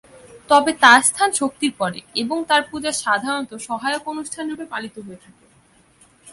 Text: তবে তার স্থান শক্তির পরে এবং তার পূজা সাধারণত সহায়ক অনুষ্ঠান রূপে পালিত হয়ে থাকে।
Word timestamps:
তবে 0.49 0.71
তার 0.83 0.99
স্থান 1.01 1.29
শক্তির 1.31 1.71
পরে 1.77 1.99
এবং 2.15 2.37
তার 2.49 2.61
পূজা 2.69 2.91
সাধারণত 3.03 3.51
সহায়ক 3.67 4.03
অনুষ্ঠান 4.07 4.43
রূপে 4.49 4.65
পালিত 4.73 4.95
হয়ে 5.05 5.21
থাকে। 5.23 5.45